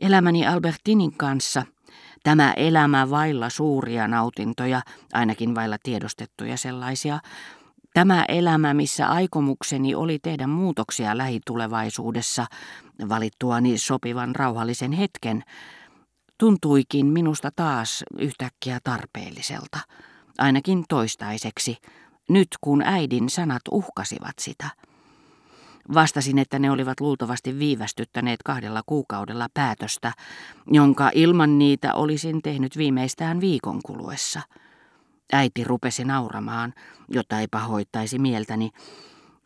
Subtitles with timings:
[0.00, 1.62] Elämäni Albertinin kanssa,
[2.22, 4.82] tämä elämä vailla suuria nautintoja,
[5.12, 7.18] ainakin vailla tiedostettuja sellaisia,
[7.94, 12.46] Tämä elämä, missä aikomukseni oli tehdä muutoksia lähitulevaisuudessa,
[13.08, 15.42] valittuani sopivan rauhallisen hetken,
[16.38, 19.78] tuntuikin minusta taas yhtäkkiä tarpeelliselta,
[20.38, 21.76] ainakin toistaiseksi,
[22.28, 24.68] nyt kun äidin sanat uhkasivat sitä.
[25.94, 30.12] Vastasin, että ne olivat luultavasti viivästyttäneet kahdella kuukaudella päätöstä,
[30.66, 34.40] jonka ilman niitä olisin tehnyt viimeistään viikon kuluessa–
[35.32, 36.74] Äiti rupesi nauramaan,
[37.08, 38.70] jotta ei pahoittaisi mieltäni,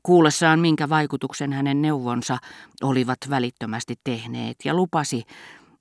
[0.03, 2.39] kuullessaan minkä vaikutuksen hänen neuvonsa
[2.83, 5.23] olivat välittömästi tehneet ja lupasi,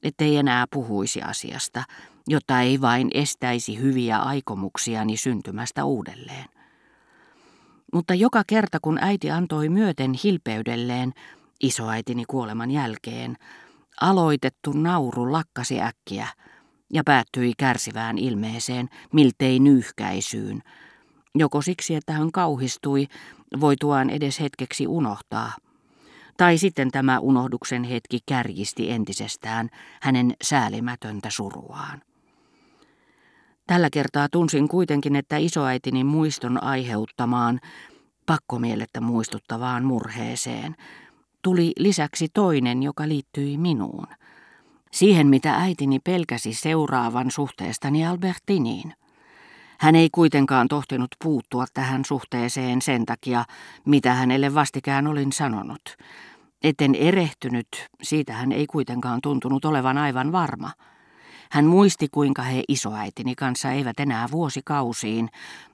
[0.03, 1.83] ettei enää puhuisi asiasta,
[2.27, 6.60] jotta ei vain estäisi hyviä aikomuksiani syntymästä uudelleen.
[7.93, 11.13] Mutta joka kerta kun äiti antoi myöten hilpeydelleen,
[11.63, 13.37] isoäitini kuoleman jälkeen,
[14.01, 16.27] aloitettu nauru lakkasi äkkiä–
[16.93, 20.63] ja päättyi kärsivään ilmeeseen, miltei nyyhkäisyyn.
[21.35, 23.07] Joko siksi, että hän kauhistui,
[23.59, 25.53] voituaan edes hetkeksi unohtaa.
[26.37, 29.69] Tai sitten tämä unohduksen hetki kärjisti entisestään
[30.01, 32.01] hänen säälimätöntä suruaan.
[33.67, 37.59] Tällä kertaa tunsin kuitenkin, että isoäitini muiston aiheuttamaan,
[38.25, 40.75] pakkomielettä muistuttavaan murheeseen,
[41.41, 44.07] tuli lisäksi toinen, joka liittyi minuun–
[44.91, 48.93] siihen mitä äitini pelkäsi seuraavan suhteestani Albertiniin.
[49.79, 53.45] Hän ei kuitenkaan tohtinut puuttua tähän suhteeseen sen takia,
[53.85, 55.97] mitä hänelle vastikään olin sanonut.
[56.63, 57.67] Etten erehtynyt,
[58.01, 60.71] siitä hän ei kuitenkaan tuntunut olevan aivan varma.
[61.51, 65.29] Hän muisti, kuinka he isoäitini kanssa eivät enää vuosikausiin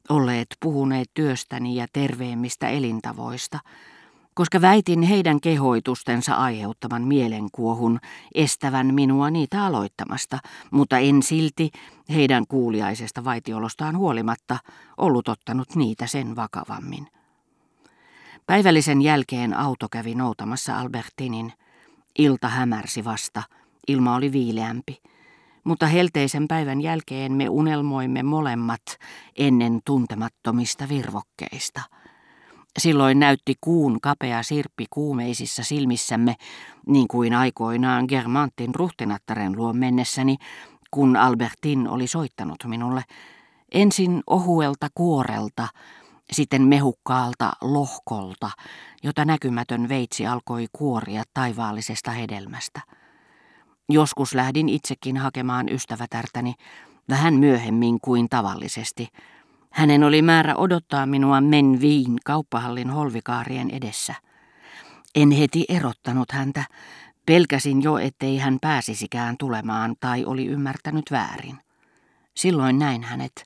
[0.10, 3.60] olleet puhuneet työstäni ja terveemmistä elintavoista–
[4.38, 8.00] koska väitin heidän kehoitustensa aiheuttaman mielenkuohun
[8.36, 10.40] estävän minua niitä aloittamasta,
[10.72, 11.72] mutta en silti
[12.10, 14.58] heidän kuuliaisesta vaitiolostaan huolimatta
[14.98, 17.08] ollut ottanut niitä sen vakavammin.
[18.46, 21.54] Päivällisen jälkeen auto kävi noutamassa Albertinin.
[22.18, 23.44] Ilta hämärsi vasta,
[23.88, 25.02] ilma oli viileämpi,
[25.68, 28.82] mutta helteisen päivän jälkeen me unelmoimme molemmat
[29.38, 31.82] ennen tuntemattomista virvokkeista–
[32.78, 36.36] Silloin näytti kuun kapea sirppi kuumeisissa silmissämme,
[36.88, 40.38] niin kuin aikoinaan Germantin ruhtinattaren luo mennessäni,
[40.92, 43.04] kun Albertin oli soittanut minulle.
[43.72, 45.68] Ensin ohuelta kuorelta,
[46.32, 48.50] sitten mehukkaalta lohkolta,
[49.04, 52.82] jota näkymätön veitsi alkoi kuoria taivaallisesta hedelmästä.
[53.90, 56.54] Joskus lähdin itsekin hakemaan ystävätärtäni,
[57.10, 59.08] vähän myöhemmin kuin tavallisesti–
[59.78, 64.14] hänen oli määrä odottaa minua Menviin kauppahallin holvikaarien edessä.
[65.16, 66.64] En heti erottanut häntä.
[67.26, 71.58] Pelkäsin jo, ettei hän pääsisikään tulemaan tai oli ymmärtänyt väärin.
[72.34, 73.46] Silloin näin hänet,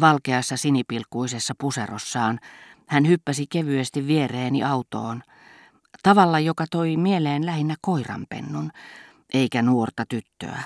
[0.00, 2.40] valkeassa sinipilkkuisessa puserossaan.
[2.86, 5.22] Hän hyppäsi kevyesti viereeni autoon.
[6.02, 8.70] Tavalla, joka toi mieleen lähinnä koiranpennun,
[9.34, 10.62] eikä nuorta tyttöä.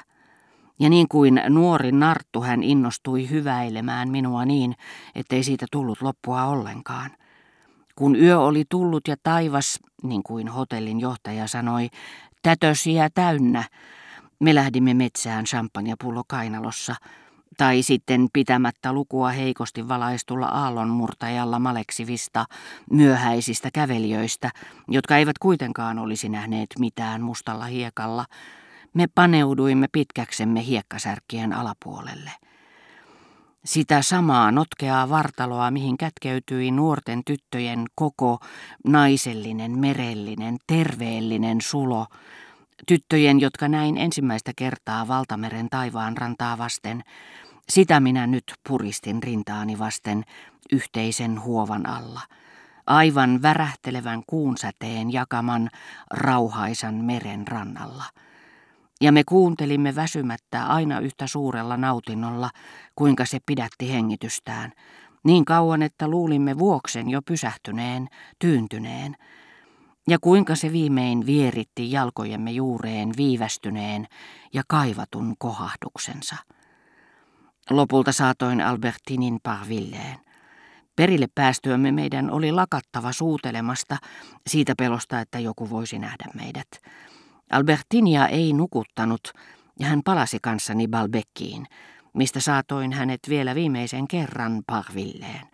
[0.78, 4.76] Ja niin kuin nuori narttu hän innostui hyväilemään minua niin,
[5.14, 7.10] ettei siitä tullut loppua ollenkaan.
[7.94, 11.88] Kun yö oli tullut ja taivas, niin kuin hotellin johtaja sanoi,
[12.42, 13.64] tätösiä täynnä,
[14.40, 16.94] me lähdimme metsään champagnepullo kainalossa,
[17.56, 22.44] tai sitten pitämättä lukua heikosti valaistulla aallonmurtajalla maleksivista
[22.90, 24.50] myöhäisistä kävelijöistä,
[24.88, 28.24] jotka eivät kuitenkaan olisi nähneet mitään mustalla hiekalla,
[28.94, 32.30] me paneuduimme pitkäksemme hiekkasärkkien alapuolelle.
[33.64, 38.38] Sitä samaa notkeaa vartaloa, mihin kätkeytyi nuorten tyttöjen koko
[38.84, 42.06] naisellinen, merellinen, terveellinen sulo,
[42.86, 47.02] tyttöjen, jotka näin ensimmäistä kertaa valtameren taivaan rantaa vasten,
[47.68, 50.24] sitä minä nyt puristin rintaani vasten
[50.72, 52.20] yhteisen huovan alla,
[52.86, 55.70] aivan värähtelevän kuunsäteen jakaman
[56.10, 58.04] rauhaisan meren rannalla–
[59.00, 62.50] ja me kuuntelimme väsymättä aina yhtä suurella nautinnolla,
[62.94, 64.72] kuinka se pidätti hengitystään,
[65.24, 68.08] niin kauan, että luulimme vuoksen jo pysähtyneen,
[68.38, 69.16] tyyntyneen,
[70.08, 74.06] ja kuinka se viimein vieritti jalkojemme juureen viivästyneen
[74.54, 76.36] ja kaivatun kohahduksensa.
[77.70, 80.18] Lopulta saatoin Albertinin parvilleen.
[80.96, 83.96] Perille päästyömme meidän oli lakattava suutelemasta
[84.46, 86.68] siitä pelosta, että joku voisi nähdä meidät.
[87.50, 89.32] Albertinia ei nukuttanut,
[89.80, 91.66] ja hän palasi kanssani Balbekkiin,
[92.14, 95.46] mistä saatoin hänet vielä viimeisen kerran parvilleen.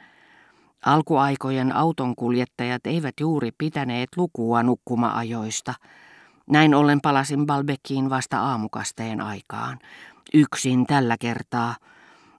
[0.87, 5.75] Alkuaikojen autonkuljettajat eivät juuri pitäneet lukua nukkuma-ajoista.
[6.51, 9.79] Näin ollen palasin Balbekiin vasta aamukasteen aikaan.
[10.35, 11.77] Yksin tällä kertaa,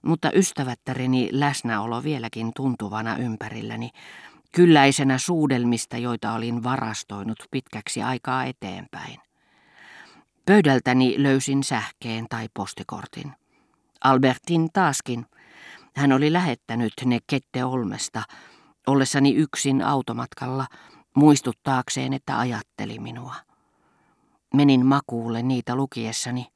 [0.02, 3.90] mutta ystävättäreni läsnäolo vieläkin tuntuvana ympärilläni,
[4.52, 9.20] kylläisenä suudelmista, joita olin varastoinut pitkäksi aikaa eteenpäin.
[10.46, 13.32] Pöydältäni löysin sähkeen tai postikortin.
[14.04, 15.26] Albertin taaskin.
[15.96, 18.22] Hän oli lähettänyt ne Kette Olmesta,
[18.86, 20.66] ollessani yksin automatkalla,
[21.16, 23.34] muistuttaakseen, että ajatteli minua.
[24.54, 26.46] Menin makuulle niitä lukiessani.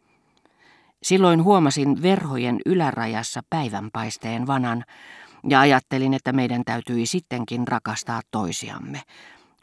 [1.03, 4.85] Silloin huomasin verhojen ylärajassa päivänpaisteen vanan
[5.49, 9.03] ja ajattelin, että meidän täytyi sittenkin rakastaa toisiamme,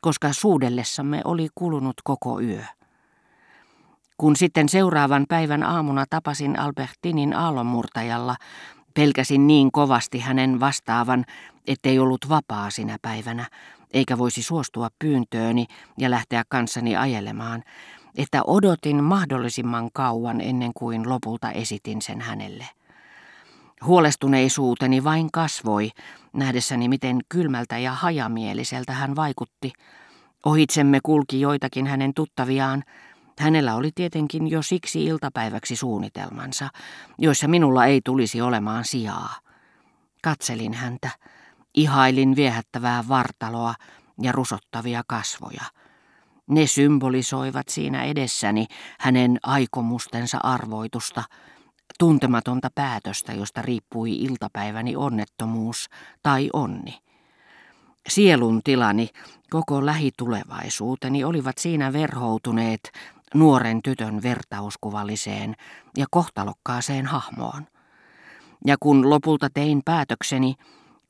[0.01, 2.63] koska suudellessamme oli kulunut koko yö.
[4.17, 8.35] Kun sitten seuraavan päivän aamuna tapasin Albertinin aallonmurtajalla,
[8.95, 11.25] pelkäsin niin kovasti hänen vastaavan,
[11.67, 13.45] ettei ollut vapaa sinä päivänä,
[13.93, 15.65] eikä voisi suostua pyyntööni
[15.97, 17.63] ja lähteä kanssani ajelemaan,
[18.17, 22.65] että odotin mahdollisimman kauan ennen kuin lopulta esitin sen hänelle.
[23.85, 25.89] Huolestuneisuuteni vain kasvoi,
[26.33, 29.73] nähdessäni miten kylmältä ja hajamieliseltä hän vaikutti.
[30.45, 32.83] Ohitsemme kulki joitakin hänen tuttaviaan.
[33.39, 36.69] Hänellä oli tietenkin jo siksi iltapäiväksi suunnitelmansa,
[37.17, 39.35] joissa minulla ei tulisi olemaan sijaa.
[40.23, 41.09] Katselin häntä,
[41.73, 43.73] ihailin viehättävää vartaloa
[44.21, 45.63] ja rusottavia kasvoja.
[46.47, 48.67] Ne symbolisoivat siinä edessäni
[48.99, 51.23] hänen aikomustensa arvoitusta,
[51.99, 55.89] tuntematonta päätöstä, josta riippui iltapäiväni onnettomuus
[56.23, 56.99] tai onni.
[58.09, 59.09] Sielun tilani,
[59.49, 62.91] koko lähitulevaisuuteni olivat siinä verhoutuneet
[63.33, 65.55] nuoren tytön vertauskuvalliseen
[65.97, 67.67] ja kohtalokkaaseen hahmoon.
[68.65, 70.55] Ja kun lopulta tein päätökseni,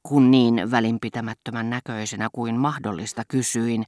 [0.04, 3.84] kun niin välinpitämättömän näköisenä kuin mahdollista kysyin,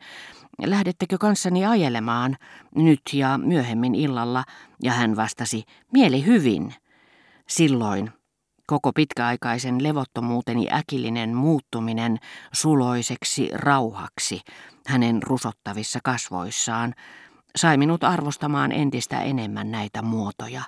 [0.66, 2.38] lähdettekö kanssani ajelemaan
[2.76, 4.44] nyt ja myöhemmin illalla,
[4.84, 5.64] ja hän vastasi,
[5.94, 6.74] mieli hyvin.
[7.48, 8.12] Silloin
[8.68, 12.18] koko pitkäaikaisen levottomuuteni äkillinen muuttuminen
[12.54, 14.42] suloiseksi rauhaksi
[14.88, 16.94] hänen rusottavissa kasvoissaan
[17.56, 20.62] sai minut arvostamaan entistä enemmän näitä muotoja,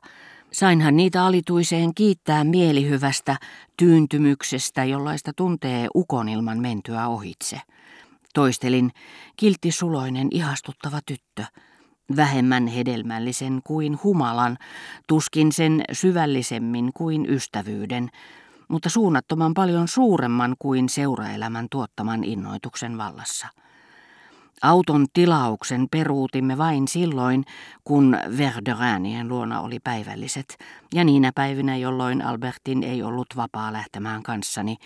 [0.52, 3.38] Sainhan niitä alituiseen kiittää mielihyvästä
[3.78, 7.62] tyyntymyksestä, jollaista tuntee ukon ilman mentyä ohitse.
[8.34, 8.92] Toistelin,
[9.38, 11.44] kiltti suloinen ihastuttava tyttö,
[12.16, 14.58] vähemmän hedelmällisen kuin humalan,
[15.08, 18.10] tuskin sen syvällisemmin kuin ystävyyden,
[18.68, 23.48] mutta suunnattoman paljon suuremman kuin seuraelämän tuottaman innoituksen vallassa.
[24.62, 27.46] Auton tilauksen peruutimme vain silloin,
[27.84, 30.58] kun Verderanien luona oli päivälliset,
[30.94, 34.78] ja niinä päivinä, jolloin Albertin ei ollut vapaa lähtemään kanssani,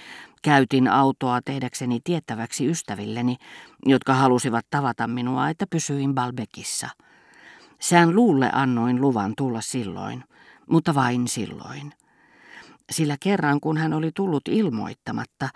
[0.42, 3.36] käytin autoa tehdäkseni tiettäväksi ystävilleni,
[3.86, 6.90] jotka halusivat tavata minua, että pysyin Balbekissa.
[7.80, 10.24] Sään luulle annoin luvan tulla silloin,
[10.70, 11.94] mutta vain silloin
[12.92, 15.50] sillä kerran kun hän oli tullut ilmoittamatta,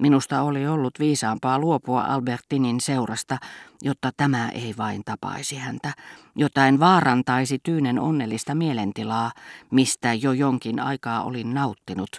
[0.00, 3.38] minusta oli ollut viisaampaa luopua Albertinin seurasta,
[3.82, 5.92] jotta tämä ei vain tapaisi häntä,
[6.36, 9.32] jotta en vaarantaisi tyynen onnellista mielentilaa,
[9.70, 12.16] mistä jo jonkin aikaa olin nauttinut,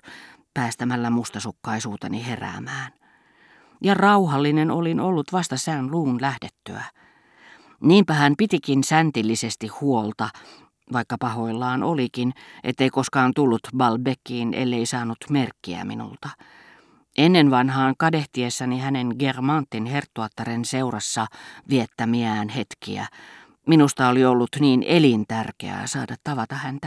[0.54, 2.92] päästämällä mustasukkaisuuteni heräämään.
[3.84, 6.84] Ja rauhallinen olin ollut vasta sään luun lähdettyä.
[7.82, 10.30] Niinpä hän pitikin säntillisesti huolta,
[10.94, 12.34] vaikka pahoillaan olikin,
[12.64, 16.30] ettei koskaan tullut Balbekkiin, ellei saanut merkkiä minulta.
[17.18, 21.26] Ennen vanhaan kadehtiessani hänen Germantin herttuattaren seurassa
[21.70, 23.08] viettämiään hetkiä,
[23.68, 26.80] minusta oli ollut niin elintärkeää saada tavata häntä,